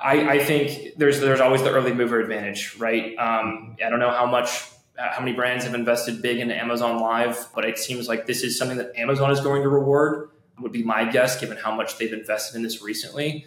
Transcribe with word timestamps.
I, 0.00 0.34
I 0.34 0.38
think 0.44 0.96
there's 0.96 1.20
there's 1.20 1.40
always 1.40 1.62
the 1.62 1.70
early 1.70 1.92
mover 1.92 2.20
advantage, 2.20 2.76
right? 2.78 3.16
Um, 3.18 3.76
I 3.84 3.90
don't 3.90 3.98
know 3.98 4.10
how 4.10 4.26
much 4.26 4.68
uh, 4.98 5.10
how 5.12 5.20
many 5.20 5.32
brands 5.32 5.64
have 5.64 5.74
invested 5.74 6.22
big 6.22 6.38
into 6.38 6.54
Amazon 6.54 7.00
Live, 7.00 7.48
but 7.54 7.64
it 7.64 7.78
seems 7.78 8.08
like 8.08 8.26
this 8.26 8.42
is 8.42 8.56
something 8.56 8.78
that 8.78 8.92
Amazon 8.96 9.30
is 9.30 9.40
going 9.40 9.62
to 9.62 9.68
reward. 9.68 10.30
Would 10.60 10.72
be 10.72 10.84
my 10.84 11.10
guess, 11.10 11.40
given 11.40 11.56
how 11.56 11.74
much 11.74 11.98
they've 11.98 12.12
invested 12.12 12.56
in 12.56 12.62
this 12.62 12.82
recently. 12.82 13.46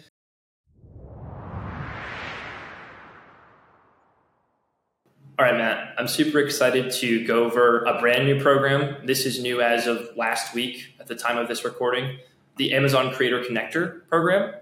All 5.38 5.44
right, 5.44 5.56
Matt, 5.56 5.94
I'm 5.98 6.08
super 6.08 6.38
excited 6.40 6.90
to 6.92 7.24
go 7.26 7.44
over 7.44 7.84
a 7.84 8.00
brand 8.00 8.26
new 8.26 8.40
program. 8.40 9.06
This 9.06 9.24
is 9.24 9.40
new 9.40 9.60
as 9.60 9.86
of 9.86 10.08
last 10.16 10.54
week 10.54 10.94
at 10.98 11.06
the 11.06 11.14
time 11.14 11.38
of 11.38 11.46
this 11.46 11.64
recording 11.64 12.18
the 12.56 12.72
Amazon 12.72 13.12
Creator 13.12 13.44
Connector 13.44 14.06
program. 14.08 14.54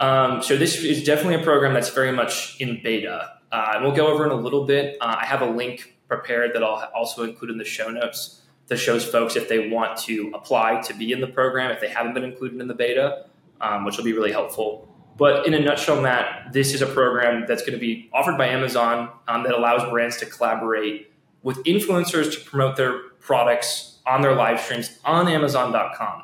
Um, 0.00 0.42
so, 0.42 0.56
this 0.56 0.82
is 0.82 1.04
definitely 1.04 1.36
a 1.36 1.44
program 1.44 1.74
that's 1.74 1.90
very 1.90 2.12
much 2.12 2.56
in 2.60 2.80
beta. 2.82 3.32
Uh, 3.52 3.72
and 3.74 3.84
we'll 3.84 3.94
go 3.94 4.06
over 4.06 4.24
in 4.24 4.32
a 4.32 4.36
little 4.36 4.64
bit. 4.64 4.96
Uh, 5.00 5.16
I 5.20 5.26
have 5.26 5.42
a 5.42 5.46
link 5.46 5.94
prepared 6.08 6.54
that 6.54 6.62
I'll 6.62 6.90
also 6.94 7.22
include 7.22 7.50
in 7.50 7.58
the 7.58 7.64
show 7.64 7.88
notes 7.88 8.40
that 8.68 8.78
shows 8.78 9.04
folks 9.04 9.36
if 9.36 9.48
they 9.48 9.68
want 9.68 9.98
to 9.98 10.30
apply 10.34 10.80
to 10.80 10.94
be 10.94 11.12
in 11.12 11.20
the 11.20 11.26
program, 11.26 11.70
if 11.70 11.80
they 11.80 11.88
haven't 11.88 12.14
been 12.14 12.24
included 12.24 12.60
in 12.60 12.68
the 12.68 12.74
beta, 12.74 13.26
um, 13.60 13.84
which 13.84 13.96
will 13.96 14.04
be 14.04 14.12
really 14.12 14.32
helpful. 14.32 14.88
But 15.18 15.46
in 15.46 15.54
a 15.54 15.60
nutshell, 15.60 16.00
Matt, 16.00 16.52
this 16.52 16.72
is 16.72 16.80
a 16.80 16.86
program 16.86 17.44
that's 17.46 17.62
going 17.62 17.74
to 17.74 17.78
be 17.78 18.08
offered 18.12 18.38
by 18.38 18.48
Amazon 18.48 19.10
um, 19.28 19.42
that 19.42 19.52
allows 19.52 19.88
brands 19.90 20.16
to 20.18 20.26
collaborate 20.26 21.12
with 21.42 21.58
influencers 21.64 22.32
to 22.32 22.40
promote 22.40 22.76
their 22.76 23.10
products 23.20 23.98
on 24.06 24.22
their 24.22 24.34
live 24.34 24.60
streams 24.60 24.98
on 25.04 25.28
Amazon.com. 25.28 26.22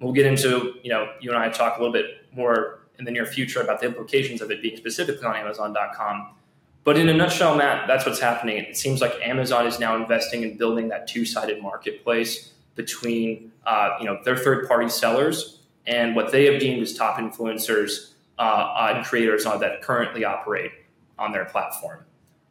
We'll 0.00 0.12
get 0.12 0.26
into, 0.26 0.74
you 0.82 0.90
know, 0.90 1.08
you 1.20 1.30
and 1.30 1.38
I 1.38 1.48
talk 1.48 1.78
a 1.78 1.80
little 1.80 1.92
bit 1.92 2.06
more 2.32 2.80
in 2.98 3.04
the 3.04 3.10
near 3.10 3.26
future 3.26 3.60
about 3.60 3.80
the 3.80 3.86
implications 3.86 4.40
of 4.40 4.50
it 4.50 4.62
being 4.62 4.76
specifically 4.76 5.26
on 5.26 5.36
Amazon.com. 5.36 6.30
But 6.84 6.96
in 6.96 7.08
a 7.08 7.14
nutshell, 7.14 7.56
Matt, 7.56 7.88
that's 7.88 8.06
what's 8.06 8.20
happening. 8.20 8.58
It 8.58 8.76
seems 8.76 9.00
like 9.00 9.14
Amazon 9.20 9.66
is 9.66 9.80
now 9.80 9.96
investing 9.96 10.42
in 10.42 10.56
building 10.56 10.88
that 10.88 11.08
two-sided 11.08 11.60
marketplace 11.60 12.52
between, 12.76 13.50
uh, 13.66 13.96
you 13.98 14.06
know, 14.06 14.20
their 14.24 14.36
third-party 14.36 14.88
sellers 14.88 15.60
and 15.86 16.14
what 16.14 16.30
they 16.30 16.44
have 16.50 16.60
deemed 16.60 16.82
as 16.82 16.94
top 16.94 17.18
influencers 17.18 18.12
uh, 18.38 18.92
and 18.94 19.04
creators 19.04 19.44
that 19.44 19.82
currently 19.82 20.24
operate 20.24 20.70
on 21.18 21.32
their 21.32 21.44
platform. 21.46 22.04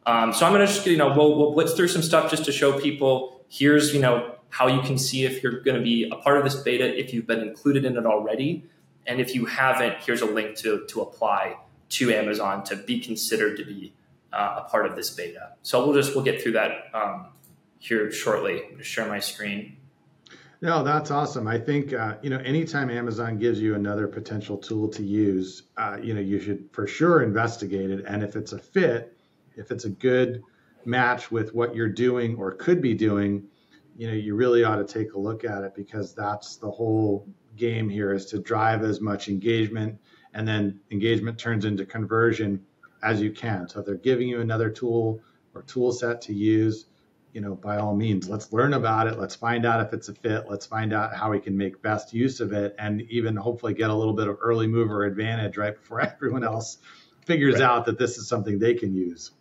Um, 0.04 0.32
so 0.32 0.46
I'm 0.46 0.52
going 0.52 0.66
to 0.66 0.72
just, 0.72 0.86
you 0.86 0.96
know, 0.96 1.12
we'll, 1.14 1.36
we'll 1.36 1.52
blitz 1.52 1.72
through 1.72 1.88
some 1.88 2.02
stuff 2.02 2.30
just 2.30 2.44
to 2.44 2.52
show 2.52 2.78
people 2.78 3.40
here's, 3.48 3.94
you 3.94 4.00
know, 4.00 4.36
how 4.50 4.68
you 4.68 4.80
can 4.80 4.96
see 4.98 5.24
if 5.24 5.42
you're 5.42 5.60
going 5.60 5.76
to 5.76 5.82
be 5.82 6.08
a 6.10 6.16
part 6.16 6.38
of 6.38 6.44
this 6.44 6.56
beta, 6.56 6.98
if 6.98 7.12
you've 7.12 7.26
been 7.26 7.40
included 7.40 7.84
in 7.84 7.96
it 7.96 8.06
already. 8.06 8.64
And 9.06 9.20
if 9.20 9.34
you 9.34 9.46
haven't, 9.46 9.96
here's 10.00 10.22
a 10.22 10.26
link 10.26 10.56
to, 10.56 10.84
to 10.88 11.02
apply 11.02 11.56
to 11.88 12.12
Amazon 12.12 12.64
to 12.64 12.76
be 12.76 13.00
considered 13.00 13.56
to 13.58 13.64
be 13.64 13.94
uh, 14.32 14.62
a 14.64 14.68
part 14.68 14.86
of 14.86 14.96
this 14.96 15.10
beta. 15.10 15.52
So 15.62 15.84
we'll 15.84 15.94
just, 15.94 16.14
we'll 16.14 16.24
get 16.24 16.42
through 16.42 16.52
that 16.52 16.86
um, 16.92 17.28
here 17.78 18.10
shortly. 18.10 18.62
I'm 18.62 18.64
going 18.64 18.78
to 18.78 18.84
share 18.84 19.08
my 19.08 19.20
screen. 19.20 19.76
No, 20.62 20.82
that's 20.82 21.10
awesome. 21.10 21.46
I 21.46 21.58
think 21.58 21.92
uh, 21.92 22.16
you 22.22 22.30
know 22.30 22.38
anytime 22.38 22.88
Amazon 22.88 23.38
gives 23.38 23.60
you 23.60 23.74
another 23.74 24.08
potential 24.08 24.56
tool 24.56 24.88
to 24.88 25.02
use, 25.02 25.64
uh, 25.76 25.98
you 26.02 26.14
know 26.14 26.20
you 26.20 26.40
should 26.40 26.68
for 26.72 26.86
sure 26.86 27.22
investigate 27.22 27.90
it, 27.90 28.04
and 28.06 28.22
if 28.22 28.36
it's 28.36 28.52
a 28.52 28.58
fit, 28.58 29.16
if 29.56 29.70
it's 29.70 29.84
a 29.84 29.90
good 29.90 30.42
match 30.86 31.30
with 31.30 31.54
what 31.54 31.74
you're 31.74 31.90
doing 31.90 32.36
or 32.36 32.52
could 32.52 32.80
be 32.80 32.94
doing, 32.94 33.44
you 33.98 34.06
know 34.06 34.14
you 34.14 34.34
really 34.34 34.64
ought 34.64 34.76
to 34.76 34.84
take 34.84 35.12
a 35.12 35.18
look 35.18 35.44
at 35.44 35.62
it 35.62 35.74
because 35.74 36.14
that's 36.14 36.56
the 36.56 36.70
whole 36.70 37.28
game 37.56 37.88
here 37.88 38.12
is 38.12 38.26
to 38.26 38.38
drive 38.38 38.82
as 38.82 39.00
much 39.00 39.28
engagement, 39.28 39.98
and 40.34 40.46
then 40.46 40.80
engagement 40.90 41.38
turns 41.38 41.64
into 41.64 41.84
conversion 41.84 42.64
as 43.02 43.20
you 43.20 43.30
can. 43.30 43.68
So 43.68 43.80
if 43.80 43.86
they're 43.86 43.94
giving 43.94 44.28
you 44.28 44.40
another 44.40 44.70
tool 44.70 45.20
or 45.54 45.62
tool 45.62 45.92
set 45.92 46.20
to 46.22 46.34
use 46.34 46.86
you 47.36 47.42
know, 47.42 47.54
by 47.54 47.76
all 47.76 47.94
means, 47.94 48.30
let's 48.30 48.50
learn 48.50 48.72
about 48.72 49.08
it. 49.08 49.18
Let's 49.18 49.34
find 49.34 49.66
out 49.66 49.86
if 49.86 49.92
it's 49.92 50.08
a 50.08 50.14
fit. 50.14 50.46
Let's 50.48 50.64
find 50.64 50.94
out 50.94 51.14
how 51.14 51.30
we 51.30 51.38
can 51.38 51.54
make 51.54 51.82
best 51.82 52.14
use 52.14 52.40
of 52.40 52.54
it 52.54 52.74
and 52.78 53.02
even 53.10 53.36
hopefully 53.36 53.74
get 53.74 53.90
a 53.90 53.94
little 53.94 54.14
bit 54.14 54.26
of 54.26 54.38
early 54.40 54.66
mover 54.66 55.04
advantage 55.04 55.58
right 55.58 55.76
before 55.76 56.00
everyone 56.14 56.44
else 56.44 56.78
figures 57.26 57.56
right. 57.56 57.62
out 57.62 57.84
that 57.84 57.98
this 57.98 58.16
is 58.16 58.26
something 58.26 58.58
they 58.58 58.72
can 58.72 58.94
use. 58.94 59.32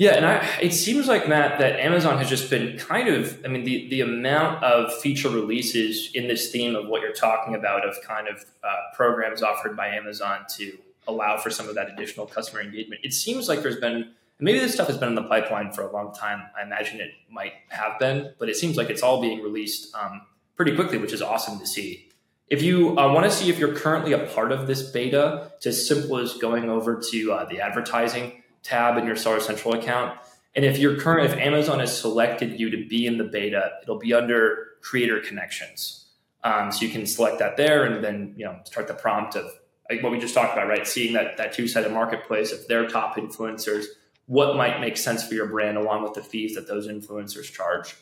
Yeah, 0.00 0.12
and 0.12 0.24
I, 0.24 0.48
it 0.62 0.72
seems 0.72 1.08
like 1.08 1.28
Matt 1.28 1.58
that 1.58 1.78
Amazon 1.78 2.16
has 2.16 2.30
just 2.30 2.48
been 2.48 2.78
kind 2.78 3.06
of. 3.06 3.38
I 3.44 3.48
mean, 3.48 3.64
the 3.64 3.86
the 3.90 4.00
amount 4.00 4.64
of 4.64 4.98
feature 4.98 5.28
releases 5.28 6.10
in 6.14 6.26
this 6.26 6.50
theme 6.50 6.74
of 6.74 6.88
what 6.88 7.02
you're 7.02 7.12
talking 7.12 7.54
about 7.54 7.86
of 7.86 8.00
kind 8.02 8.26
of 8.26 8.42
uh, 8.64 8.76
programs 8.94 9.42
offered 9.42 9.76
by 9.76 9.88
Amazon 9.88 10.46
to 10.56 10.78
allow 11.06 11.36
for 11.36 11.50
some 11.50 11.68
of 11.68 11.74
that 11.74 11.90
additional 11.90 12.24
customer 12.24 12.62
engagement. 12.62 13.02
It 13.04 13.12
seems 13.12 13.46
like 13.46 13.60
there's 13.60 13.76
been 13.76 14.12
maybe 14.38 14.58
this 14.58 14.72
stuff 14.72 14.86
has 14.86 14.96
been 14.96 15.10
in 15.10 15.16
the 15.16 15.24
pipeline 15.24 15.70
for 15.70 15.82
a 15.82 15.92
long 15.92 16.14
time. 16.14 16.44
I 16.58 16.62
imagine 16.62 16.98
it 17.02 17.10
might 17.30 17.52
have 17.68 17.98
been, 17.98 18.32
but 18.38 18.48
it 18.48 18.56
seems 18.56 18.78
like 18.78 18.88
it's 18.88 19.02
all 19.02 19.20
being 19.20 19.42
released 19.42 19.94
um, 19.94 20.22
pretty 20.56 20.74
quickly, 20.74 20.96
which 20.96 21.12
is 21.12 21.20
awesome 21.20 21.58
to 21.58 21.66
see. 21.66 22.08
If 22.48 22.62
you 22.62 22.98
uh, 22.98 23.12
want 23.12 23.26
to 23.26 23.30
see 23.30 23.50
if 23.50 23.58
you're 23.58 23.74
currently 23.74 24.14
a 24.14 24.20
part 24.20 24.50
of 24.50 24.66
this 24.66 24.80
beta, 24.80 25.50
it's 25.58 25.66
as 25.66 25.86
simple 25.86 26.16
as 26.16 26.38
going 26.38 26.70
over 26.70 27.02
to 27.10 27.32
uh, 27.32 27.44
the 27.44 27.60
advertising 27.60 28.40
tab 28.62 28.96
in 28.98 29.06
your 29.06 29.16
Seller 29.16 29.40
Central 29.40 29.74
account. 29.74 30.18
And 30.54 30.64
if 30.64 30.78
you're 30.78 30.98
current, 30.98 31.30
if 31.30 31.38
Amazon 31.38 31.78
has 31.80 31.96
selected 31.96 32.58
you 32.58 32.70
to 32.70 32.88
be 32.88 33.06
in 33.06 33.18
the 33.18 33.24
beta, 33.24 33.70
it'll 33.82 33.98
be 33.98 34.12
under 34.12 34.68
Creator 34.80 35.20
Connections. 35.20 36.06
Um, 36.42 36.72
so 36.72 36.84
you 36.84 36.90
can 36.90 37.06
select 37.06 37.38
that 37.38 37.56
there, 37.56 37.84
and 37.84 38.02
then 38.02 38.34
you 38.36 38.46
know 38.46 38.58
start 38.64 38.88
the 38.88 38.94
prompt 38.94 39.36
of 39.36 39.50
like 39.88 40.02
what 40.02 40.10
we 40.10 40.18
just 40.18 40.34
talked 40.34 40.54
about, 40.54 40.68
right? 40.68 40.86
Seeing 40.86 41.12
that 41.12 41.36
that 41.36 41.52
two 41.52 41.68
sided 41.68 41.92
marketplace 41.92 42.52
of 42.52 42.66
their 42.66 42.88
top 42.88 43.16
influencers 43.16 43.84
what 44.30 44.56
might 44.56 44.80
make 44.80 44.96
sense 44.96 45.26
for 45.26 45.34
your 45.34 45.46
brand 45.46 45.76
along 45.76 46.04
with 46.04 46.14
the 46.14 46.22
fees 46.22 46.54
that 46.54 46.68
those 46.68 46.86
influencers 46.86 47.52
charge. 47.52 47.96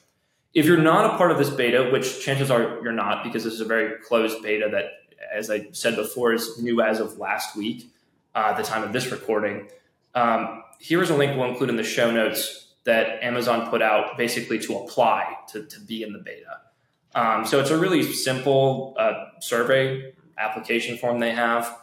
If 0.53 0.67
you're 0.67 0.77
not 0.77 1.15
a 1.15 1.17
part 1.17 1.31
of 1.31 1.39
this 1.39 1.49
beta, 1.49 1.89
which 1.91 2.23
chances 2.23 2.51
are 2.51 2.83
you're 2.83 2.93
not 2.93 3.25
because 3.25 3.45
this 3.45 3.55
is 3.55 3.63
a 3.63 3.65
very 3.65 3.99
closed 4.03 4.43
beta 4.43 4.69
that, 4.71 4.85
as 5.33 5.51
I 5.51 5.69
said 5.73 5.97
before, 5.97 6.35
is 6.35 6.63
new 6.63 6.83
as 6.83 7.01
of 7.01 7.17
last 7.17 7.57
week, 7.57 7.91
uh, 8.35 8.53
the 8.53 8.63
time 8.63 8.83
of 8.83 8.93
this 8.93 9.11
recording, 9.11 9.69
um, 10.19 10.63
here's 10.79 11.11
a 11.11 11.17
link 11.17 11.37
we'll 11.37 11.49
include 11.49 11.71
in 11.71 11.77
the 11.77 11.85
show 11.85 12.11
notes 12.11 12.75
that 12.85 13.23
Amazon 13.23 13.69
put 13.69 13.83
out 13.83 14.17
basically 14.17 14.59
to 14.61 14.79
apply 14.79 15.37
to, 15.49 15.65
to 15.67 15.81
be 15.81 16.03
in 16.03 16.13
the 16.13 16.19
beta. 16.19 16.61
Um, 17.15 17.45
so 17.45 17.61
it's 17.61 17.71
a 17.71 17.79
really 17.79 18.03
simple 18.03 18.95
uh, 18.99 19.27
survey 19.41 20.15
application 20.39 20.97
form 20.97 21.19
they 21.19 21.33
have. 21.33 21.79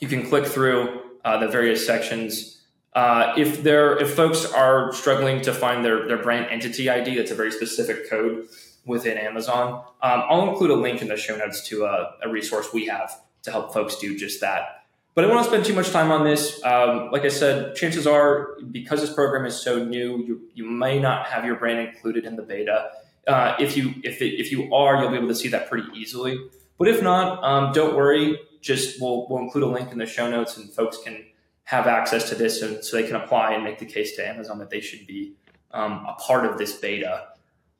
You 0.00 0.08
can 0.08 0.26
click 0.28 0.46
through 0.46 1.00
uh, 1.24 1.38
the 1.38 1.48
various 1.48 1.86
sections 1.86 2.58
uh, 2.94 3.34
if 3.36 3.62
they're 3.62 3.96
if 3.98 4.14
folks 4.14 4.44
are 4.44 4.92
struggling 4.92 5.40
to 5.42 5.52
find 5.52 5.84
their 5.84 6.08
their 6.08 6.20
brand 6.20 6.46
entity 6.50 6.88
ID, 6.90 7.16
that's 7.16 7.30
a 7.30 7.34
very 7.34 7.52
specific 7.52 8.10
code 8.10 8.48
within 8.86 9.16
Amazon. 9.16 9.84
Um, 10.02 10.24
I'll 10.28 10.50
include 10.50 10.70
a 10.70 10.74
link 10.74 11.00
in 11.00 11.08
the 11.08 11.16
show 11.16 11.36
notes 11.36 11.66
to 11.68 11.84
a, 11.84 12.16
a, 12.24 12.28
resource 12.28 12.72
we 12.72 12.86
have 12.86 13.20
to 13.42 13.52
help 13.52 13.72
folks 13.72 13.96
do 13.96 14.18
just 14.18 14.40
that. 14.40 14.77
But 15.14 15.24
I 15.24 15.26
don't 15.26 15.36
want 15.36 15.46
to 15.46 15.50
spend 15.50 15.66
too 15.66 15.74
much 15.74 15.90
time 15.90 16.12
on 16.12 16.24
this. 16.24 16.62
Um, 16.62 17.10
like 17.10 17.22
I 17.22 17.28
said, 17.28 17.74
chances 17.74 18.06
are 18.06 18.56
because 18.70 19.00
this 19.00 19.12
program 19.12 19.46
is 19.46 19.60
so 19.60 19.84
new, 19.84 20.18
you, 20.24 20.40
you 20.54 20.64
may 20.64 21.00
not 21.00 21.26
have 21.26 21.44
your 21.44 21.56
brand 21.56 21.80
included 21.80 22.24
in 22.24 22.36
the 22.36 22.42
beta. 22.42 22.90
Uh, 23.26 23.56
if 23.58 23.76
you 23.76 23.94
if 24.04 24.22
it, 24.22 24.40
if 24.40 24.52
you 24.52 24.72
are, 24.72 25.00
you'll 25.00 25.10
be 25.10 25.16
able 25.16 25.28
to 25.28 25.34
see 25.34 25.48
that 25.48 25.68
pretty 25.68 25.88
easily. 25.94 26.38
But 26.78 26.88
if 26.88 27.02
not, 27.02 27.42
um, 27.42 27.72
don't 27.72 27.96
worry. 27.96 28.38
Just 28.60 29.00
we'll 29.00 29.26
we'll 29.28 29.40
include 29.40 29.64
a 29.64 29.68
link 29.68 29.92
in 29.92 29.98
the 29.98 30.06
show 30.06 30.30
notes, 30.30 30.56
and 30.56 30.70
folks 30.70 30.98
can 31.02 31.24
have 31.64 31.86
access 31.86 32.30
to 32.30 32.34
this 32.34 32.60
so 32.60 32.96
they 32.96 33.06
can 33.06 33.16
apply 33.16 33.52
and 33.52 33.62
make 33.62 33.78
the 33.78 33.84
case 33.84 34.16
to 34.16 34.26
Amazon 34.26 34.58
that 34.58 34.70
they 34.70 34.80
should 34.80 35.06
be 35.06 35.34
um, 35.72 36.06
a 36.08 36.14
part 36.14 36.46
of 36.46 36.56
this 36.56 36.72
beta. 36.78 37.28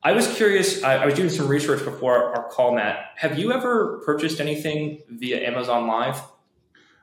I 0.03 0.11
was 0.11 0.33
curious, 0.35 0.83
I, 0.83 0.97
I, 0.97 1.05
was 1.05 1.15
doing 1.15 1.29
some 1.29 1.47
research 1.47 1.83
before 1.83 2.35
our 2.35 2.47
call, 2.49 2.75
Matt. 2.75 3.07
Have 3.15 3.37
you 3.37 3.51
ever 3.51 3.99
purchased 4.05 4.39
anything 4.39 5.01
via 5.09 5.45
Amazon 5.45 5.87
Live? 5.87 6.21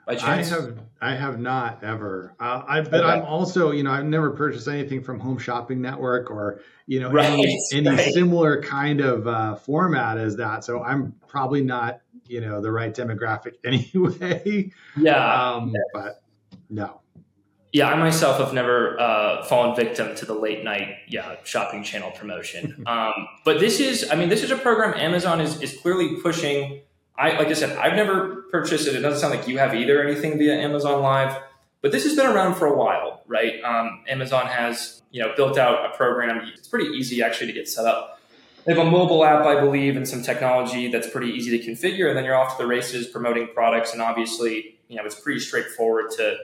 By 0.06 0.15
chance? 0.15 0.53
I 0.53 0.55
have 0.55 0.78
I 1.00 1.15
have 1.17 1.41
not 1.41 1.82
ever. 1.82 2.35
Uh, 2.38 2.62
I 2.67 2.81
but 2.81 2.94
okay. 2.94 3.05
I'm 3.05 3.23
also, 3.23 3.73
you 3.73 3.82
know, 3.82 3.91
I've 3.91 4.05
never 4.05 4.31
purchased 4.31 4.69
anything 4.69 5.03
from 5.03 5.19
Home 5.19 5.37
Shopping 5.37 5.82
Network 5.82 6.31
or, 6.31 6.61
you 6.87 7.00
know, 7.00 7.11
right, 7.11 7.29
any, 7.29 7.61
any 7.73 7.88
right. 7.88 8.14
similar 8.14 8.62
kind 8.62 9.00
of 9.00 9.26
uh, 9.26 9.56
format 9.56 10.17
as 10.17 10.37
that. 10.37 10.62
So 10.62 10.81
I'm 10.81 11.12
probably 11.26 11.62
not, 11.62 12.03
you 12.29 12.41
know, 12.41 12.61
the 12.61 12.70
right 12.70 12.94
demographic 12.94 13.55
anyway. 13.64 14.70
Yeah. 14.97 15.55
Um, 15.55 15.73
but 15.93 16.23
no. 16.70 17.00
Yeah, 17.73 17.88
I 17.88 17.97
myself 17.97 18.38
have 18.38 18.55
never 18.55 18.99
uh, 19.00 19.44
fallen 19.44 19.75
victim 19.75 20.14
to 20.14 20.25
the 20.25 20.35
late 20.35 20.62
night 20.62 20.99
yeah 21.09 21.35
shopping 21.43 21.82
channel 21.82 22.12
promotion. 22.12 22.85
um, 22.87 23.12
but 23.44 23.59
this 23.59 23.81
is, 23.81 24.09
I 24.09 24.14
mean, 24.14 24.29
this 24.29 24.44
is 24.44 24.52
a 24.52 24.56
program 24.56 24.94
Amazon 24.94 25.41
is 25.41 25.61
is 25.61 25.76
clearly 25.76 26.17
pushing. 26.23 26.82
I 27.18 27.36
like 27.38 27.48
I 27.48 27.52
said, 27.54 27.76
I've 27.78 27.94
never 27.94 28.42
purchased 28.50 28.86
it. 28.86 28.94
It 28.94 29.00
doesn't 29.00 29.20
sound 29.20 29.34
like 29.34 29.48
you 29.48 29.58
have 29.58 29.74
either 29.74 30.02
anything 30.02 30.38
via 30.38 30.54
Amazon 30.54 31.02
Live, 31.02 31.40
but 31.80 31.92
this 31.92 32.04
has 32.04 32.14
been 32.14 32.26
around 32.26 32.54
for 32.54 32.66
a 32.66 32.76
while, 32.76 33.22
right? 33.26 33.62
Um, 33.62 34.04
Amazon 34.08 34.46
has 34.46 35.02
you 35.10 35.22
know 35.22 35.32
built 35.36 35.58
out 35.58 35.92
a 35.92 35.96
program. 35.96 36.50
It's 36.54 36.68
pretty 36.68 36.90
easy 36.90 37.22
actually 37.22 37.48
to 37.48 37.52
get 37.52 37.68
set 37.68 37.86
up. 37.86 38.20
They 38.64 38.74
have 38.74 38.84
a 38.84 38.90
mobile 38.90 39.24
app, 39.24 39.46
I 39.46 39.60
believe, 39.60 39.96
and 39.96 40.08
some 40.08 40.22
technology 40.22 40.90
that's 40.90 41.08
pretty 41.08 41.30
easy 41.30 41.56
to 41.56 41.64
configure, 41.64 42.08
and 42.08 42.16
then 42.16 42.24
you're 42.24 42.34
off 42.34 42.56
to 42.56 42.62
the 42.62 42.68
races 42.68 43.06
promoting 43.06 43.48
products. 43.54 43.92
And 43.92 44.02
obviously, 44.02 44.78
you 44.88 44.96
know 44.96 45.04
it's 45.04 45.18
pretty 45.18 45.40
straightforward 45.40 46.10
to 46.12 46.36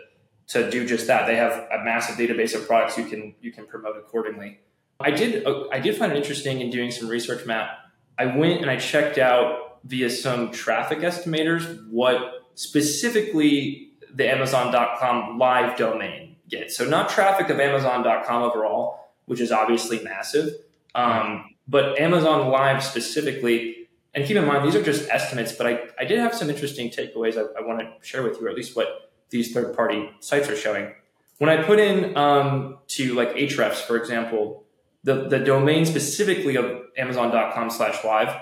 to 0.49 0.71
do 0.71 0.87
just 0.87 1.07
that. 1.07 1.27
They 1.27 1.37
have 1.37 1.53
a 1.71 1.83
massive 1.85 2.17
database 2.17 2.55
of 2.55 2.67
products 2.67 2.97
you 2.97 3.05
can 3.05 3.35
you 3.41 3.53
can 3.53 3.67
promote 3.67 3.97
accordingly. 3.97 4.61
I 5.01 5.11
did 5.11 5.47
I 5.73 5.81
did 5.81 5.97
find 5.97 6.13
it 6.13 6.17
interesting 6.17 6.61
in 6.61 6.71
doing 6.71 6.91
some 6.91 7.09
research, 7.09 7.45
Matt. 7.45 7.71
I 8.19 8.27
went 8.27 8.61
and 8.61 8.71
I 8.71 8.77
checked 8.77 9.19
out 9.19 9.62
via 9.85 10.09
some 10.11 10.51
traffic 10.51 11.01
estimators 11.01 11.89
what 11.91 12.43
specifically 12.55 13.91
the 14.15 14.31
Amazon.com 14.31 15.39
live 15.39 15.77
domain 15.77 16.37
gets. 16.49 16.77
So 16.77 16.85
not 16.85 17.09
traffic 17.09 17.49
of 17.51 17.59
Amazon.com 17.59 18.43
overall, 18.43 19.11
which 19.27 19.41
is 19.41 19.51
obviously 19.51 20.03
massive, 20.03 20.55
um, 20.95 21.55
but 21.67 21.99
Amazon 21.99 22.49
Live 22.49 22.85
specifically. 22.85 23.89
And 24.15 24.27
keep 24.27 24.37
in 24.37 24.45
mind, 24.47 24.67
these 24.67 24.77
are 24.77 24.83
just 24.83 25.09
estimates, 25.09 25.53
but 25.53 25.67
I, 25.67 25.81
I 25.99 26.05
did 26.05 26.19
have 26.19 26.35
some 26.35 26.51
interesting 26.51 26.91
takeaways 26.91 27.39
I, 27.39 27.59
I 27.59 27.67
want 27.67 27.81
to 27.81 28.07
share 28.07 28.23
with 28.23 28.39
you, 28.39 28.47
or 28.47 28.51
at 28.51 28.57
least 28.57 28.77
what 28.77 29.11
these 29.31 29.53
third 29.53 29.75
party 29.75 30.11
sites 30.21 30.49
are 30.51 30.57
showing. 30.57 30.93
When 31.39 31.49
I 31.49 31.63
put 31.63 31.81
in 31.81 32.17
um, 32.17 32.79
to 32.89 33.15
like 33.15 33.35
Ahrefs, 33.35 33.81
for 33.87 33.97
example, 33.97 34.65
the, 35.03 35.29
the 35.29 35.39
domain 35.39 35.87
specifically 35.87 36.57
of 36.57 36.83
Amazon.com 36.97 37.71
slash 37.71 38.05
live, 38.05 38.37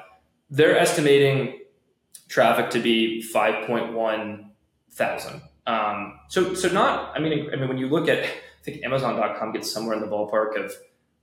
they're 0.50 0.78
estimating 0.78 1.60
traffic 2.28 2.70
to 2.70 2.80
be 2.80 3.24
5.1 3.34 4.46
thousand. 4.90 5.42
Um, 5.66 6.18
so, 6.28 6.54
so 6.54 6.68
not, 6.68 7.16
I 7.16 7.20
mean, 7.20 7.48
I 7.52 7.56
mean, 7.56 7.68
when 7.68 7.78
you 7.78 7.88
look 7.88 8.08
at, 8.08 8.24
I 8.24 8.62
think 8.62 8.84
Amazon.com 8.84 9.52
gets 9.52 9.70
somewhere 9.70 9.94
in 9.94 10.00
the 10.00 10.08
ballpark 10.08 10.62
of 10.62 10.74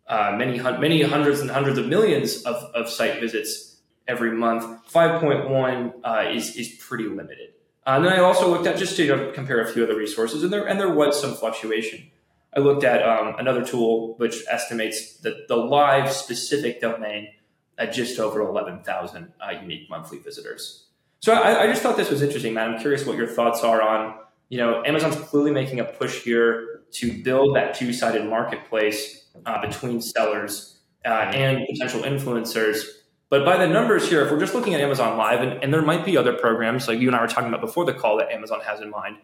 uh, 0.07 0.35
many, 0.37 0.59
many 0.59 1.01
hundreds 1.01 1.41
and 1.41 1.51
hundreds 1.51 1.77
of 1.77 1.87
millions 1.87 2.43
of, 2.43 2.55
of 2.73 2.89
site 2.89 3.19
visits 3.19 3.77
every 4.07 4.31
month. 4.31 4.63
5.1 4.91 5.93
uh, 6.03 6.31
is, 6.31 6.55
is 6.55 6.69
pretty 6.79 7.05
limited. 7.05 7.49
Uh, 7.85 7.91
and 7.91 8.05
then 8.05 8.13
I 8.13 8.19
also 8.19 8.49
looked 8.49 8.67
at 8.67 8.77
just 8.77 8.95
to 8.97 9.03
you 9.03 9.15
know, 9.15 9.31
compare 9.33 9.61
a 9.61 9.67
few 9.67 9.83
other 9.83 9.95
resources, 9.95 10.43
and 10.43 10.51
there 10.51 10.67
and 10.67 10.77
there 10.77 10.93
was 10.93 11.19
some 11.19 11.33
fluctuation. 11.33 12.11
I 12.55 12.59
looked 12.59 12.83
at 12.83 13.01
um, 13.07 13.35
another 13.37 13.63
tool 13.63 14.15
which 14.17 14.43
estimates 14.49 15.17
that 15.19 15.47
the 15.47 15.55
live 15.55 16.11
specific 16.11 16.81
domain 16.81 17.29
at 17.77 17.93
just 17.93 18.19
over 18.19 18.41
11,000 18.41 19.33
uh, 19.39 19.51
unique 19.61 19.89
monthly 19.89 20.17
visitors. 20.19 20.85
So 21.19 21.33
I, 21.33 21.63
I, 21.63 21.67
just 21.67 21.81
thought 21.81 21.97
this 21.97 22.09
was 22.09 22.21
interesting, 22.21 22.53
Matt. 22.53 22.69
I'm 22.69 22.79
curious 22.79 23.05
what 23.05 23.17
your 23.17 23.27
thoughts 23.27 23.63
are 23.63 23.81
on, 23.81 24.15
you 24.49 24.57
know, 24.57 24.83
Amazon's 24.85 25.15
clearly 25.15 25.51
making 25.51 25.79
a 25.79 25.83
push 25.83 26.23
here 26.23 26.81
to 26.91 27.23
build 27.23 27.55
that 27.55 27.75
two-sided 27.75 28.25
marketplace 28.29 29.25
uh, 29.45 29.59
between 29.61 30.01
sellers 30.01 30.79
uh, 31.05 31.09
and 31.09 31.65
potential 31.67 32.01
influencers. 32.01 32.83
But 33.29 33.43
by 33.45 33.57
the 33.57 33.67
numbers 33.67 34.07
here, 34.07 34.23
if 34.23 34.31
we're 34.31 34.39
just 34.39 34.53
looking 34.53 34.73
at 34.73 34.79
Amazon 34.79 35.17
Live, 35.17 35.41
and, 35.41 35.63
and 35.63 35.73
there 35.73 35.81
might 35.81 36.05
be 36.05 36.15
other 36.15 36.33
programs 36.33 36.87
like 36.87 36.99
you 36.99 37.07
and 37.07 37.15
I 37.15 37.21
were 37.21 37.27
talking 37.27 37.49
about 37.49 37.61
before 37.61 37.83
the 37.85 37.93
call 37.93 38.17
that 38.17 38.31
Amazon 38.31 38.61
has 38.65 38.79
in 38.79 38.89
mind, 38.89 39.17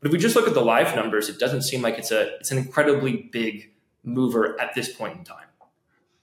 but 0.00 0.08
if 0.08 0.12
we 0.12 0.18
just 0.18 0.34
look 0.34 0.48
at 0.48 0.54
the 0.54 0.64
live 0.64 0.96
numbers, 0.96 1.28
it 1.28 1.38
doesn't 1.38 1.62
seem 1.62 1.82
like 1.82 1.98
it's 1.98 2.10
a 2.10 2.36
it's 2.36 2.50
an 2.50 2.58
incredibly 2.58 3.28
big 3.30 3.70
mover 4.02 4.58
at 4.58 4.74
this 4.74 4.90
point 4.90 5.18
in 5.18 5.24
time. 5.24 5.44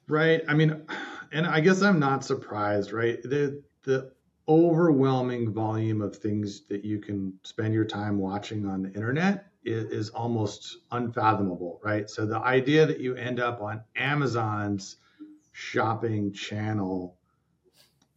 Right. 0.07 0.41
I 0.47 0.55
mean, 0.55 0.83
and 1.31 1.45
I 1.45 1.59
guess 1.59 1.81
I'm 1.81 1.99
not 1.99 2.23
surprised. 2.23 2.91
Right. 2.91 3.21
The 3.21 3.63
the 3.83 4.11
overwhelming 4.47 5.51
volume 5.51 6.01
of 6.01 6.15
things 6.15 6.61
that 6.69 6.85
you 6.85 6.99
can 6.99 7.33
spend 7.43 7.73
your 7.73 7.85
time 7.85 8.17
watching 8.17 8.65
on 8.65 8.81
the 8.81 8.89
internet 8.93 9.47
is, 9.65 9.85
is, 9.91 10.09
almost 10.09 10.77
unfathomable, 10.91 11.81
right? 11.83 12.09
So 12.09 12.25
the 12.25 12.39
idea 12.39 12.85
that 12.85 13.01
you 13.01 13.15
end 13.15 13.41
up 13.41 13.61
on 13.61 13.81
Amazon's 13.97 14.95
shopping 15.51 16.31
channel, 16.31 17.17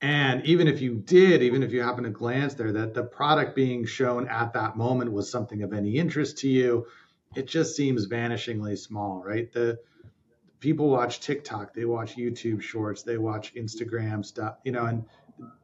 and 0.00 0.44
even 0.46 0.68
if 0.68 0.80
you 0.80 0.94
did, 0.94 1.42
even 1.42 1.64
if 1.64 1.72
you 1.72 1.82
happen 1.82 2.04
to 2.04 2.10
glance 2.10 2.54
there, 2.54 2.72
that 2.72 2.94
the 2.94 3.02
product 3.02 3.56
being 3.56 3.84
shown 3.84 4.28
at 4.28 4.52
that 4.52 4.76
moment 4.76 5.12
was 5.12 5.30
something 5.30 5.62
of 5.62 5.72
any 5.72 5.96
interest 5.96 6.38
to 6.38 6.48
you, 6.48 6.86
it 7.34 7.46
just 7.46 7.74
seems 7.74 8.06
vanishingly 8.06 8.78
small, 8.78 9.22
right? 9.24 9.52
The 9.52 9.80
people 10.60 10.90
watch 10.90 11.20
TikTok, 11.20 11.74
they 11.74 11.84
watch 11.84 12.16
YouTube 12.16 12.62
shorts, 12.62 13.02
they 13.02 13.18
watch 13.18 13.54
Instagram 13.54 14.24
stuff, 14.24 14.56
you 14.62 14.72
know, 14.72 14.84
and 14.84 15.04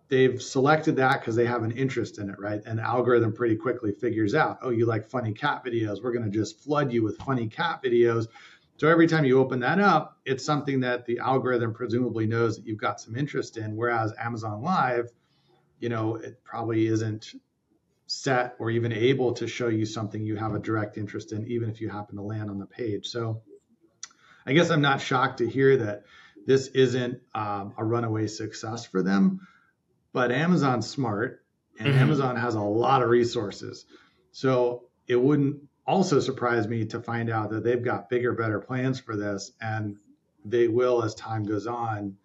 they've 0.08 0.40
selected 0.40 0.96
that 0.96 1.20
because 1.20 1.37
they 1.37 1.46
have 1.46 1.62
an 1.62 1.72
interest 1.72 2.19
in 2.19 2.31
it, 2.31 2.38
right? 2.38 2.62
And 2.64 2.81
algorithm 2.81 3.32
pretty 3.32 3.56
quickly 3.56 3.93
figures 3.93 4.34
out, 4.34 4.58
oh, 4.62 4.70
you 4.70 4.87
like 4.87 5.06
funny 5.06 5.32
cat 5.32 5.64
videos. 5.64 6.02
We're 6.02 6.12
going 6.12 6.31
to 6.31 6.37
just 6.37 6.60
flood 6.60 6.93
you 6.93 7.02
with 7.02 7.19
funny 7.19 7.48
cat 7.48 7.82
videos. 7.84 8.26
So 8.78 8.88
every 8.88 9.06
time 9.06 9.25
you 9.25 9.38
open 9.40 9.60
that 9.60 9.81
up, 9.81 10.19
it's 10.25 10.44
something 10.44 10.81
that 10.81 11.06
the 11.06 11.19
algorithm 11.19 11.72
presumably 11.75 12.26
knows 12.26 12.56
that 12.56 12.66
you've 12.66 12.81
got 12.81 13.00
some 13.00 13.16
interest 13.16 13.56
in. 13.56 13.75
Whereas 13.75 14.12
Amazon 14.19 14.62
Live, 14.62 15.10
you 15.81 15.88
know, 15.88 16.16
it 16.16 16.43
probably 16.44 16.87
isn't 16.87 17.32
set 18.06 18.54
or 18.58 18.70
even 18.70 18.93
able 18.93 19.32
to 19.32 19.48
show 19.48 19.69
you 19.69 19.84
something 19.84 20.25
you 20.25 20.37
have 20.37 20.54
a 20.54 20.58
direct 20.58 20.96
interest 20.96 21.32
in, 21.32 21.46
even 21.46 21.69
if 21.69 21.81
you 21.81 21.88
happen 21.88 22.16
to 22.16 22.22
land 22.22 22.50
on 22.50 22.58
the 22.58 22.66
page. 22.66 23.06
So 23.08 23.43
I 24.46 24.52
guess 24.52 24.70
I'm 24.70 24.82
not 24.82 25.00
shocked 25.00 25.38
to 25.38 25.48
hear 25.48 25.76
that 25.78 26.04
this 26.46 26.69
isn't 26.69 27.20
um, 27.34 27.75
a 27.76 27.84
runaway 27.84 28.28
success 28.28 28.87
for 28.87 29.02
them 29.02 29.46
but 30.16 30.32
Amazon's 30.32 30.88
smart 30.88 31.44
and 31.78 31.88
mm-hmm. 31.88 31.98
Amazon 31.98 32.37
has 32.37 32.54
a 32.54 32.60
lot 32.62 33.02
of 33.02 33.10
resources. 33.10 33.84
So 34.32 34.84
it 35.06 35.16
wouldn't 35.16 35.58
also 35.87 36.20
surprise 36.20 36.66
me 36.66 36.87
to 36.87 37.00
find 37.00 37.28
out 37.28 37.50
that 37.50 37.62
they've 37.62 37.84
got 37.84 38.08
bigger, 38.08 38.32
better 38.32 38.58
plans 38.58 38.98
for 38.98 39.14
this 39.14 39.52
and 39.60 39.98
they 40.43 40.69
will, 40.69 41.04
as 41.04 41.14
time 41.16 41.44
goes 41.44 41.66
on, 41.66 42.16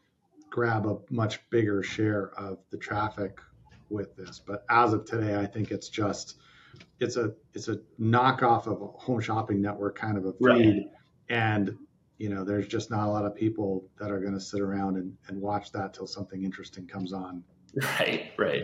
grab 0.50 0.86
a 0.86 1.00
much 1.10 1.42
bigger 1.50 1.84
share 1.84 2.30
of 2.40 2.60
the 2.70 2.78
traffic 2.78 3.42
with 3.90 4.16
this. 4.16 4.40
But 4.40 4.64
as 4.70 4.94
of 4.94 5.04
today, 5.04 5.36
I 5.36 5.46
think 5.46 5.70
it's 5.72 5.90
just 5.90 6.38
it's 7.02 7.18
a 7.18 7.34
it's 7.54 7.68
a 7.68 7.82
knockoff 8.00 8.68
of 8.68 8.82
a 8.82 8.88
home 8.88 9.20
shopping 9.20 9.62
network 9.62 9.98
kind 9.98 10.18
of 10.18 10.24
a 10.24 10.32
feed. 10.32 10.40
Right. 10.40 10.86
And 11.28 11.76
you 12.22 12.30
know, 12.30 12.44
there's 12.44 12.68
just 12.68 12.92
not 12.92 13.08
a 13.08 13.12
lot 13.12 13.26
of 13.26 13.36
people 13.36 13.84
that 14.00 14.12
are 14.12 14.20
going 14.20 14.34
to 14.34 14.40
sit 14.40 14.62
around 14.62 14.96
and, 14.98 15.16
and 15.28 15.42
watch 15.42 15.72
that 15.72 15.94
till 15.94 16.08
something 16.08 16.44
interesting 16.44 16.86
comes 16.86 17.14
on 17.14 17.44
Right, 17.76 18.32
right. 18.38 18.64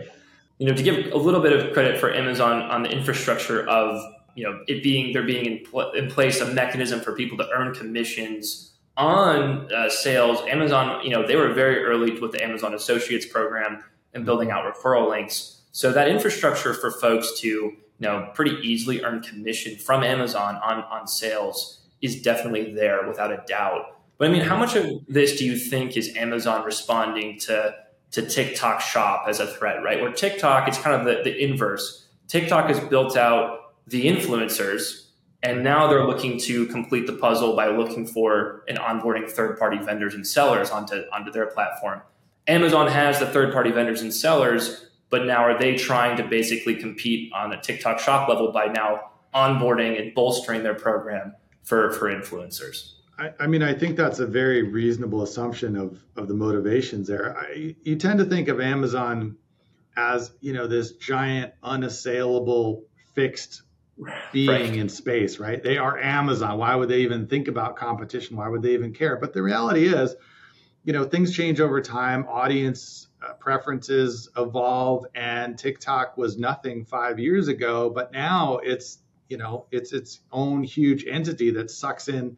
You 0.58 0.66
know, 0.66 0.74
to 0.74 0.82
give 0.82 1.12
a 1.12 1.16
little 1.16 1.40
bit 1.40 1.52
of 1.52 1.72
credit 1.72 1.98
for 1.98 2.12
Amazon 2.12 2.62
on 2.62 2.82
the 2.82 2.90
infrastructure 2.90 3.68
of 3.68 4.00
you 4.34 4.44
know 4.44 4.60
it 4.68 4.82
being 4.82 5.12
there 5.12 5.22
being 5.22 5.46
in, 5.46 5.64
pl- 5.64 5.92
in 5.92 6.10
place 6.10 6.40
a 6.40 6.52
mechanism 6.52 7.00
for 7.00 7.12
people 7.14 7.38
to 7.38 7.48
earn 7.54 7.74
commissions 7.74 8.72
on 8.96 9.72
uh, 9.72 9.88
sales. 9.88 10.40
Amazon, 10.48 11.04
you 11.04 11.10
know, 11.10 11.26
they 11.26 11.36
were 11.36 11.52
very 11.52 11.84
early 11.84 12.18
with 12.18 12.32
the 12.32 12.42
Amazon 12.42 12.74
Associates 12.74 13.26
program 13.26 13.82
and 14.14 14.24
building 14.24 14.50
out 14.50 14.64
referral 14.64 15.08
links. 15.08 15.62
So 15.70 15.92
that 15.92 16.08
infrastructure 16.08 16.74
for 16.74 16.90
folks 16.90 17.40
to 17.40 17.46
you 17.46 17.76
know 18.00 18.30
pretty 18.34 18.56
easily 18.62 19.02
earn 19.02 19.22
commission 19.22 19.76
from 19.76 20.02
Amazon 20.02 20.56
on 20.56 20.82
on 20.84 21.06
sales 21.06 21.78
is 22.00 22.22
definitely 22.22 22.72
there 22.72 23.06
without 23.06 23.32
a 23.32 23.42
doubt. 23.46 23.96
But 24.18 24.28
I 24.28 24.32
mean, 24.32 24.42
how 24.42 24.56
much 24.56 24.74
of 24.74 25.04
this 25.08 25.38
do 25.38 25.44
you 25.44 25.56
think 25.56 25.96
is 25.96 26.14
Amazon 26.16 26.64
responding 26.64 27.38
to 27.40 27.74
to 28.10 28.22
TikTok 28.22 28.80
shop 28.80 29.26
as 29.28 29.38
a 29.38 29.46
threat, 29.46 29.82
right? 29.82 30.00
Where 30.00 30.12
TikTok, 30.12 30.66
it's 30.66 30.78
kind 30.78 30.96
of 30.96 31.04
the, 31.04 31.22
the 31.22 31.44
inverse. 31.44 32.06
TikTok 32.26 32.68
has 32.68 32.80
built 32.80 33.16
out 33.16 33.74
the 33.86 34.06
influencers, 34.06 35.08
and 35.42 35.62
now 35.62 35.86
they're 35.86 36.06
looking 36.06 36.38
to 36.40 36.66
complete 36.66 37.06
the 37.06 37.12
puzzle 37.12 37.54
by 37.54 37.68
looking 37.68 38.06
for 38.06 38.64
and 38.66 38.78
onboarding 38.78 39.30
third 39.30 39.58
party 39.58 39.78
vendors 39.78 40.14
and 40.14 40.26
sellers 40.26 40.70
onto, 40.70 41.02
onto 41.12 41.30
their 41.30 41.46
platform. 41.46 42.00
Amazon 42.46 42.88
has 42.88 43.18
the 43.18 43.26
third 43.26 43.52
party 43.52 43.70
vendors 43.70 44.00
and 44.00 44.12
sellers, 44.12 44.86
but 45.10 45.26
now 45.26 45.44
are 45.44 45.58
they 45.58 45.76
trying 45.76 46.16
to 46.16 46.24
basically 46.24 46.74
compete 46.74 47.30
on 47.34 47.52
a 47.52 47.60
TikTok 47.60 47.98
shop 47.98 48.28
level 48.28 48.52
by 48.52 48.66
now 48.66 49.10
onboarding 49.34 50.00
and 50.00 50.14
bolstering 50.14 50.62
their 50.62 50.74
program 50.74 51.34
for, 51.68 51.92
for 51.92 52.08
influencers? 52.08 52.94
I, 53.18 53.32
I, 53.40 53.46
mean, 53.46 53.62
I 53.62 53.74
think 53.74 53.96
that's 53.96 54.20
a 54.20 54.26
very 54.26 54.62
reasonable 54.62 55.22
assumption 55.22 55.76
of 55.76 56.02
of 56.16 56.28
the 56.28 56.34
motivations 56.34 57.08
there. 57.08 57.36
I, 57.36 57.76
you 57.82 57.96
tend 57.96 58.20
to 58.20 58.24
think 58.24 58.48
of 58.48 58.60
Amazon 58.60 59.36
as 59.96 60.32
you 60.40 60.54
know 60.54 60.66
this 60.66 60.92
giant, 60.92 61.52
unassailable, 61.62 62.84
fixed 63.14 63.62
being 64.32 64.48
right. 64.48 64.76
in 64.76 64.88
space, 64.88 65.38
right? 65.38 65.62
They 65.62 65.76
are 65.76 65.98
Amazon. 65.98 66.58
Why 66.58 66.74
would 66.74 66.88
they 66.88 67.00
even 67.00 67.26
think 67.26 67.48
about 67.48 67.76
competition? 67.76 68.36
Why 68.36 68.48
would 68.48 68.62
they 68.62 68.72
even 68.74 68.94
care? 68.94 69.16
But 69.16 69.34
the 69.34 69.42
reality 69.42 69.88
is, 69.88 70.14
you 70.84 70.92
know, 70.92 71.04
things 71.04 71.34
change 71.34 71.60
over 71.60 71.82
time. 71.82 72.24
Audience 72.28 73.08
uh, 73.20 73.32
preferences 73.34 74.30
evolve, 74.36 75.04
and 75.14 75.58
TikTok 75.58 76.16
was 76.16 76.38
nothing 76.38 76.84
five 76.84 77.18
years 77.18 77.48
ago, 77.48 77.90
but 77.90 78.12
now 78.12 78.58
it's 78.58 78.98
you 79.28 79.36
know 79.36 79.66
it's 79.70 79.92
its 79.92 80.20
own 80.32 80.62
huge 80.62 81.06
entity 81.06 81.50
that 81.52 81.70
sucks 81.70 82.08
in 82.08 82.36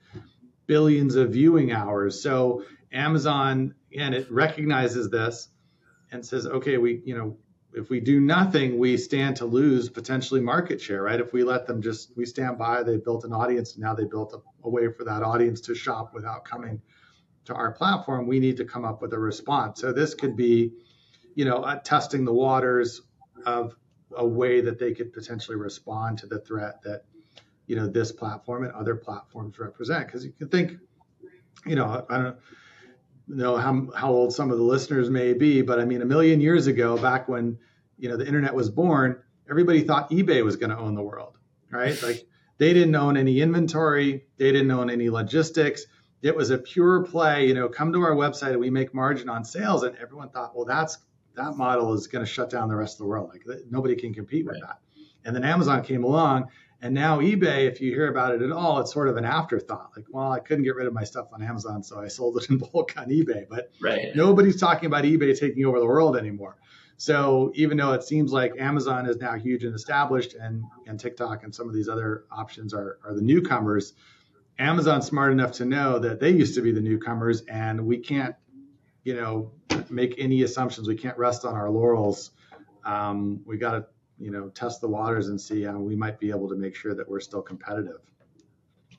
billions 0.66 1.16
of 1.16 1.32
viewing 1.32 1.72
hours. 1.72 2.22
So 2.22 2.62
Amazon, 2.92 3.74
and 3.96 4.14
it 4.14 4.30
recognizes 4.30 5.10
this 5.10 5.48
and 6.12 6.24
says, 6.24 6.46
okay, 6.46 6.76
we, 6.78 7.02
you 7.04 7.16
know, 7.16 7.36
if 7.72 7.90
we 7.90 8.00
do 8.00 8.20
nothing, 8.20 8.78
we 8.78 8.96
stand 8.96 9.36
to 9.36 9.46
lose 9.46 9.88
potentially 9.88 10.40
market 10.40 10.80
share, 10.80 11.02
right? 11.02 11.20
If 11.20 11.32
we 11.32 11.44
let 11.44 11.66
them 11.66 11.82
just, 11.82 12.16
we 12.16 12.26
stand 12.26 12.58
by, 12.58 12.82
they 12.82 12.96
built 12.96 13.24
an 13.24 13.32
audience, 13.32 13.74
and 13.74 13.82
now 13.82 13.94
they 13.94 14.04
built 14.04 14.32
a, 14.32 14.66
a 14.66 14.70
way 14.70 14.92
for 14.92 15.04
that 15.04 15.22
audience 15.22 15.60
to 15.62 15.74
shop 15.74 16.12
without 16.12 16.44
coming 16.44 16.80
to 17.44 17.54
our 17.54 17.72
platform. 17.72 18.26
We 18.26 18.40
need 18.40 18.56
to 18.56 18.64
come 18.64 18.84
up 18.84 19.00
with 19.00 19.12
a 19.12 19.18
response. 19.18 19.80
So 19.80 19.92
this 19.92 20.14
could 20.14 20.36
be, 20.36 20.72
you 21.34 21.44
know, 21.44 21.62
uh, 21.62 21.80
testing 21.80 22.24
the 22.24 22.32
waters 22.32 23.02
of 23.46 23.76
a 24.16 24.26
way 24.26 24.60
that 24.60 24.78
they 24.78 24.92
could 24.92 25.12
potentially 25.12 25.56
respond 25.56 26.18
to 26.18 26.26
the 26.26 26.38
threat 26.38 26.82
that 26.82 27.04
you 27.66 27.76
know 27.76 27.86
this 27.86 28.12
platform 28.12 28.64
and 28.64 28.72
other 28.72 28.96
platforms 28.96 29.58
represent. 29.58 30.06
Because 30.06 30.24
you 30.24 30.32
can 30.32 30.48
think, 30.48 30.72
you 31.64 31.76
know, 31.76 32.04
I 32.08 32.18
don't 32.18 32.36
know 33.28 33.56
how 33.56 33.88
how 33.94 34.10
old 34.10 34.32
some 34.32 34.50
of 34.50 34.58
the 34.58 34.64
listeners 34.64 35.08
may 35.08 35.32
be, 35.32 35.62
but 35.62 35.78
I 35.78 35.84
mean, 35.84 36.02
a 36.02 36.06
million 36.06 36.40
years 36.40 36.66
ago, 36.66 36.96
back 36.96 37.28
when 37.28 37.58
you 37.98 38.08
know 38.08 38.16
the 38.16 38.26
internet 38.26 38.54
was 38.54 38.70
born, 38.70 39.22
everybody 39.48 39.82
thought 39.82 40.10
eBay 40.10 40.44
was 40.44 40.56
going 40.56 40.70
to 40.70 40.78
own 40.78 40.94
the 40.94 41.02
world, 41.02 41.38
right? 41.70 42.00
Like 42.02 42.26
they 42.58 42.74
didn't 42.74 42.94
own 42.94 43.16
any 43.16 43.40
inventory, 43.40 44.26
they 44.36 44.52
didn't 44.52 44.70
own 44.70 44.90
any 44.90 45.10
logistics. 45.10 45.86
It 46.22 46.36
was 46.36 46.50
a 46.50 46.58
pure 46.58 47.04
play, 47.04 47.46
you 47.46 47.54
know, 47.54 47.68
come 47.68 47.94
to 47.94 48.02
our 48.02 48.14
website 48.14 48.50
and 48.50 48.60
we 48.60 48.68
make 48.68 48.92
margin 48.92 49.30
on 49.30 49.44
sales. 49.44 49.82
And 49.82 49.96
everyone 49.96 50.28
thought, 50.28 50.54
well, 50.54 50.66
that's 50.66 50.98
that 51.36 51.56
model 51.56 51.92
is 51.94 52.06
going 52.06 52.24
to 52.24 52.30
shut 52.30 52.50
down 52.50 52.68
the 52.68 52.76
rest 52.76 52.94
of 52.94 52.98
the 52.98 53.06
world. 53.06 53.30
Like 53.32 53.44
nobody 53.70 53.96
can 53.96 54.12
compete 54.14 54.46
with 54.46 54.60
that. 54.60 54.78
And 55.24 55.34
then 55.36 55.44
Amazon 55.44 55.82
came 55.82 56.04
along, 56.04 56.48
and 56.82 56.94
now 56.94 57.20
eBay, 57.20 57.70
if 57.70 57.80
you 57.80 57.92
hear 57.92 58.08
about 58.08 58.34
it 58.34 58.40
at 58.40 58.50
all, 58.50 58.80
it's 58.80 58.92
sort 58.92 59.08
of 59.08 59.18
an 59.18 59.24
afterthought. 59.24 59.90
Like, 59.94 60.06
well, 60.08 60.32
I 60.32 60.40
couldn't 60.40 60.64
get 60.64 60.76
rid 60.76 60.86
of 60.86 60.94
my 60.94 61.04
stuff 61.04 61.28
on 61.32 61.42
Amazon, 61.42 61.82
so 61.82 62.00
I 62.00 62.08
sold 62.08 62.38
it 62.38 62.48
in 62.48 62.56
bulk 62.72 62.94
on 62.96 63.10
eBay. 63.10 63.46
But 63.48 63.70
right. 63.82 64.14
nobody's 64.14 64.58
talking 64.58 64.86
about 64.86 65.04
eBay 65.04 65.38
taking 65.38 65.66
over 65.66 65.78
the 65.78 65.86
world 65.86 66.16
anymore. 66.16 66.56
So 66.96 67.50
even 67.54 67.76
though 67.76 67.92
it 67.92 68.02
seems 68.02 68.32
like 68.32 68.52
Amazon 68.58 69.06
is 69.06 69.16
now 69.18 69.34
huge 69.34 69.64
and 69.64 69.74
established, 69.74 70.34
and 70.34 70.64
and 70.86 70.98
TikTok 70.98 71.44
and 71.44 71.54
some 71.54 71.68
of 71.68 71.74
these 71.74 71.88
other 71.88 72.24
options 72.30 72.72
are 72.72 72.98
are 73.04 73.14
the 73.14 73.22
newcomers, 73.22 73.94
Amazon's 74.60 75.06
smart 75.06 75.32
enough 75.32 75.52
to 75.52 75.64
know 75.64 75.98
that 75.98 76.20
they 76.20 76.30
used 76.30 76.54
to 76.54 76.60
be 76.60 76.70
the 76.70 76.82
newcomers, 76.82 77.40
and 77.42 77.86
we 77.86 77.98
can't, 77.98 78.34
you 79.04 79.14
know, 79.14 79.50
make 79.88 80.14
any 80.18 80.42
assumptions. 80.42 80.88
We 80.88 80.96
can't 80.96 81.16
rest 81.16 81.44
on 81.44 81.54
our 81.54 81.70
laurels. 81.70 82.32
Um, 82.84 83.40
we 83.44 83.56
got 83.56 83.72
to, 83.72 83.86
you 84.18 84.30
know, 84.30 84.48
test 84.48 84.80
the 84.80 84.88
waters 84.88 85.28
and 85.28 85.40
see 85.40 85.62
how 85.62 85.78
we 85.78 85.96
might 85.96 86.18
be 86.18 86.30
able 86.30 86.48
to 86.48 86.56
make 86.56 86.74
sure 86.74 86.94
that 86.94 87.08
we're 87.08 87.20
still 87.20 87.42
competitive. 87.42 88.00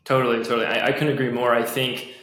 Totally, 0.04 0.44
totally. 0.44 0.66
I, 0.66 0.88
I 0.88 0.92
can 0.92 1.10
agree 1.10 1.30
more. 1.30 1.54
I 1.54 1.64
think 1.64 2.14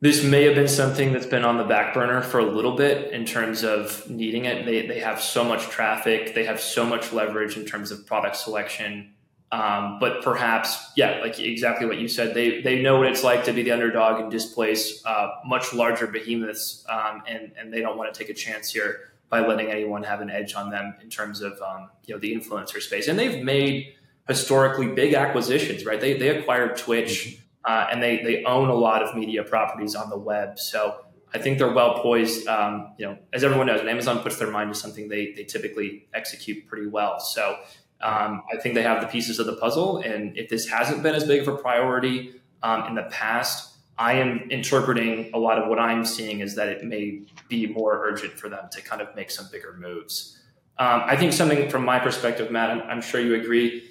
this 0.00 0.24
may 0.24 0.44
have 0.44 0.54
been 0.54 0.68
something 0.68 1.12
that's 1.12 1.26
been 1.26 1.44
on 1.44 1.58
the 1.58 1.64
back 1.64 1.94
burner 1.94 2.22
for 2.22 2.40
a 2.40 2.44
little 2.44 2.76
bit 2.76 3.12
in 3.12 3.24
terms 3.24 3.62
of 3.62 4.08
needing 4.08 4.44
it. 4.44 4.66
They, 4.66 4.86
they 4.86 5.00
have 5.00 5.20
so 5.20 5.44
much 5.44 5.68
traffic, 5.68 6.34
they 6.34 6.44
have 6.44 6.60
so 6.60 6.84
much 6.84 7.12
leverage 7.12 7.56
in 7.56 7.64
terms 7.64 7.90
of 7.90 8.06
product 8.06 8.36
selection. 8.36 9.14
Um, 9.52 9.98
but 10.00 10.22
perhaps, 10.22 10.92
yeah, 10.96 11.20
like 11.20 11.38
exactly 11.38 11.86
what 11.86 11.98
you 11.98 12.08
said, 12.08 12.32
they 12.32 12.62
they 12.62 12.80
know 12.80 12.96
what 12.96 13.06
it's 13.06 13.22
like 13.22 13.44
to 13.44 13.52
be 13.52 13.62
the 13.62 13.70
underdog 13.70 14.18
and 14.18 14.30
displace 14.30 15.04
uh, 15.04 15.28
much 15.44 15.74
larger 15.74 16.06
behemoths, 16.06 16.86
um, 16.88 17.22
and 17.26 17.52
and 17.58 17.72
they 17.72 17.82
don't 17.82 17.98
want 17.98 18.12
to 18.12 18.18
take 18.18 18.30
a 18.30 18.34
chance 18.34 18.72
here 18.72 19.12
by 19.28 19.46
letting 19.46 19.70
anyone 19.70 20.04
have 20.04 20.22
an 20.22 20.30
edge 20.30 20.54
on 20.54 20.70
them 20.70 20.94
in 21.02 21.10
terms 21.10 21.42
of 21.42 21.52
um, 21.60 21.90
you 22.06 22.14
know 22.14 22.18
the 22.18 22.34
influencer 22.34 22.80
space. 22.80 23.08
And 23.08 23.18
they've 23.18 23.44
made 23.44 23.94
historically 24.26 24.88
big 24.88 25.12
acquisitions, 25.12 25.84
right? 25.84 26.00
They 26.00 26.16
they 26.16 26.30
acquired 26.30 26.78
Twitch, 26.78 27.38
uh, 27.66 27.88
and 27.92 28.02
they 28.02 28.22
they 28.22 28.44
own 28.44 28.70
a 28.70 28.74
lot 28.74 29.02
of 29.02 29.14
media 29.14 29.44
properties 29.44 29.94
on 29.94 30.08
the 30.08 30.18
web. 30.18 30.58
So 30.58 31.04
I 31.34 31.38
think 31.38 31.58
they're 31.58 31.72
well 31.72 32.00
poised. 32.00 32.46
Um, 32.46 32.94
you 32.98 33.06
know, 33.06 33.18
as 33.34 33.44
everyone 33.44 33.66
knows, 33.66 33.80
when 33.80 33.88
Amazon 33.88 34.20
puts 34.20 34.38
their 34.38 34.50
mind 34.50 34.72
to 34.72 34.78
something, 34.78 35.08
they 35.08 35.32
they 35.32 35.44
typically 35.44 36.08
execute 36.14 36.66
pretty 36.66 36.86
well. 36.86 37.20
So 37.20 37.58
um, 38.02 38.42
I 38.52 38.56
think 38.58 38.74
they 38.74 38.82
have 38.82 39.00
the 39.00 39.06
pieces 39.06 39.38
of 39.38 39.46
the 39.46 39.56
puzzle. 39.56 39.98
And 39.98 40.36
if 40.36 40.48
this 40.48 40.68
hasn't 40.68 41.02
been 41.02 41.14
as 41.14 41.24
big 41.24 41.42
of 41.42 41.48
a 41.48 41.56
priority 41.56 42.34
um, 42.62 42.86
in 42.86 42.94
the 42.94 43.04
past, 43.04 43.76
I 43.98 44.14
am 44.14 44.48
interpreting 44.50 45.30
a 45.32 45.38
lot 45.38 45.58
of 45.58 45.68
what 45.68 45.78
I'm 45.78 46.04
seeing 46.04 46.40
is 46.40 46.56
that 46.56 46.68
it 46.68 46.84
may 46.84 47.22
be 47.48 47.66
more 47.66 48.04
urgent 48.04 48.32
for 48.32 48.48
them 48.48 48.68
to 48.72 48.82
kind 48.82 49.00
of 49.00 49.14
make 49.14 49.30
some 49.30 49.48
bigger 49.52 49.76
moves. 49.78 50.38
Um, 50.78 51.02
I 51.04 51.16
think 51.16 51.32
something 51.32 51.68
from 51.68 51.84
my 51.84 51.98
perspective, 51.98 52.50
Matt, 52.50 52.70
I'm, 52.70 52.82
I'm 52.82 53.00
sure 53.02 53.20
you 53.20 53.34
agree. 53.34 53.88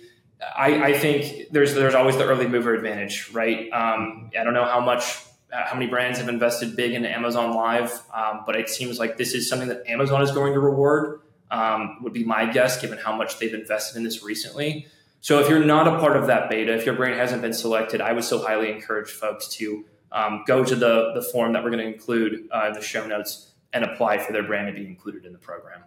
I, 0.57 0.85
I, 0.85 0.97
think 0.97 1.51
there's 1.51 1.75
there's 1.75 1.93
always 1.93 2.17
the 2.17 2.25
early 2.25 2.47
mover 2.47 2.73
advantage, 2.73 3.29
right? 3.31 3.71
Um, 3.71 4.31
I 4.37 4.43
don't 4.43 4.55
know 4.55 4.65
how 4.65 4.81
much 4.81 5.17
how 5.51 5.75
many 5.75 5.85
brands 5.85 6.17
have 6.17 6.29
invested 6.29 6.75
big 6.75 6.93
into 6.93 7.09
Amazon 7.09 7.53
Live, 7.53 8.01
um, 8.13 8.41
but 8.45 8.55
it 8.55 8.67
seems 8.67 8.97
like 8.97 9.17
this 9.17 9.33
is 9.33 9.47
something 9.47 9.67
that 9.67 9.83
Amazon 9.87 10.23
is 10.23 10.31
going 10.31 10.53
to 10.53 10.59
reward 10.59 11.21
um, 11.51 11.97
would 12.01 12.13
be 12.13 12.23
my 12.23 12.51
guess, 12.51 12.81
given 12.81 12.97
how 12.97 13.15
much 13.15 13.37
they've 13.37 13.53
invested 13.53 13.97
in 13.97 14.03
this 14.03 14.23
recently. 14.23 14.87
So 15.19 15.39
if 15.39 15.49
you're 15.49 15.63
not 15.63 15.87
a 15.87 15.99
part 15.99 16.17
of 16.17 16.27
that 16.27 16.49
beta, 16.49 16.73
if 16.73 16.85
your 16.85 16.95
brand 16.95 17.19
hasn't 17.19 17.43
been 17.43 17.53
selected, 17.53 18.01
I 18.01 18.13
would 18.13 18.23
still 18.23 18.41
highly 18.41 18.71
encourage 18.71 19.11
folks 19.11 19.47
to 19.57 19.85
um, 20.11 20.43
go 20.47 20.63
to 20.63 20.75
the, 20.75 21.11
the 21.13 21.21
form 21.21 21.53
that 21.53 21.63
we're 21.63 21.69
going 21.69 21.85
to 21.85 21.93
include 21.93 22.47
uh, 22.51 22.67
in 22.67 22.73
the 22.73 22.81
show 22.81 23.05
notes 23.05 23.51
and 23.73 23.83
apply 23.83 24.17
for 24.17 24.33
their 24.33 24.43
brand 24.43 24.67
to 24.67 24.73
be 24.73 24.87
included 24.87 25.25
in 25.25 25.31
the 25.31 25.39
program. 25.39 25.83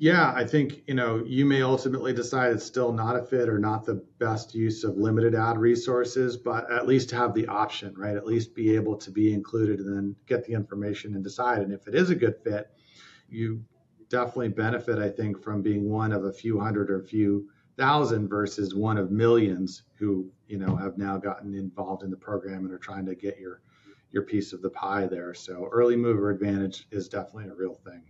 Yeah, 0.00 0.32
I 0.34 0.44
think 0.44 0.82
you 0.86 0.94
know 0.94 1.24
you 1.26 1.44
may 1.44 1.62
ultimately 1.62 2.12
decide 2.12 2.52
it's 2.52 2.64
still 2.64 2.92
not 2.92 3.16
a 3.16 3.22
fit 3.24 3.48
or 3.48 3.58
not 3.58 3.84
the 3.84 4.04
best 4.20 4.54
use 4.54 4.84
of 4.84 4.96
limited 4.96 5.34
ad 5.34 5.58
resources, 5.58 6.36
but 6.36 6.70
at 6.70 6.86
least 6.86 7.10
have 7.10 7.34
the 7.34 7.48
option, 7.48 7.94
right? 7.96 8.16
At 8.16 8.24
least 8.24 8.54
be 8.54 8.76
able 8.76 8.96
to 8.96 9.10
be 9.10 9.34
included 9.34 9.80
and 9.80 9.96
then 9.96 10.14
get 10.26 10.44
the 10.44 10.52
information 10.52 11.16
and 11.16 11.24
decide. 11.24 11.62
And 11.62 11.72
if 11.72 11.88
it 11.88 11.96
is 11.96 12.10
a 12.10 12.14
good 12.14 12.36
fit, 12.44 12.70
you 13.28 13.64
definitely 14.08 14.48
benefit, 14.48 14.98
I 14.98 15.08
think, 15.10 15.42
from 15.42 15.62
being 15.62 15.88
one 15.88 16.12
of 16.12 16.24
a 16.24 16.32
few 16.32 16.58
hundred 16.58 16.90
or 16.90 17.00
a 17.00 17.04
few 17.04 17.48
thousand 17.76 18.28
versus 18.28 18.74
one 18.74 18.98
of 18.98 19.10
millions 19.10 19.84
who, 19.98 20.30
you 20.48 20.58
know, 20.58 20.74
have 20.76 20.98
now 20.98 21.16
gotten 21.16 21.54
involved 21.54 22.02
in 22.02 22.10
the 22.10 22.16
program 22.16 22.64
and 22.64 22.72
are 22.72 22.78
trying 22.78 23.06
to 23.06 23.14
get 23.14 23.38
your 23.38 23.60
your 24.10 24.22
piece 24.22 24.52
of 24.52 24.62
the 24.62 24.70
pie 24.70 25.06
there. 25.06 25.34
So 25.34 25.68
early 25.70 25.96
mover 25.96 26.30
advantage 26.30 26.86
is 26.90 27.08
definitely 27.08 27.50
a 27.50 27.54
real 27.54 27.74
thing. 27.74 28.02